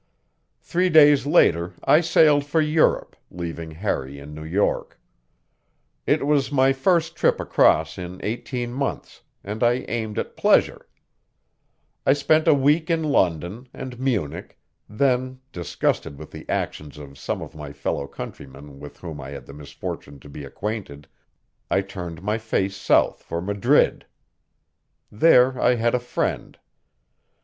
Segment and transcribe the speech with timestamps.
[0.61, 4.99] Three days later I sailed for Europe, leaving Harry in New York.
[6.07, 10.87] It was my first trip across in eighteen months, and I aimed at pleasure.
[12.03, 14.57] I spent a week in London and Munich,
[14.89, 19.45] then, disgusted with the actions of some of my fellow countrymen with whom I had
[19.45, 21.07] the misfortune to be acquainted,
[21.69, 24.07] I turned my face south for Madrid.
[25.11, 26.57] There I had a friend.